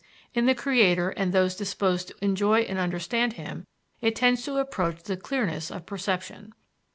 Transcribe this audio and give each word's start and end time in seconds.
in 0.33 0.47
the 0.47 0.55
creator 0.55 1.11
and 1.11 1.31
those 1.31 1.55
disposed 1.55 2.07
to 2.07 2.25
enjoy 2.25 2.61
and 2.61 2.79
understand 2.79 3.33
him 3.33 3.67
it 4.01 4.15
tends 4.15 4.41
to 4.43 4.57
approach 4.57 5.03
the 5.03 5.15
clearness 5.15 5.69
of 5.69 5.85
perception. 5.85 6.53